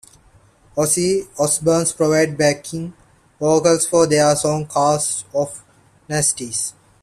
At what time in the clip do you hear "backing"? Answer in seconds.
2.35-2.91